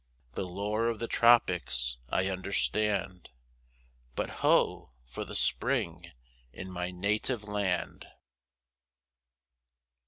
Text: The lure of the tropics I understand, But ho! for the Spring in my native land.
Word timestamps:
The 0.33 0.41
lure 0.45 0.89
of 0.89 0.97
the 0.97 1.05
tropics 1.07 1.99
I 2.09 2.27
understand, 2.27 3.29
But 4.15 4.37
ho! 4.41 4.89
for 5.05 5.23
the 5.25 5.35
Spring 5.35 6.11
in 6.51 6.71
my 6.71 6.89
native 6.89 7.43
land. 7.43 8.07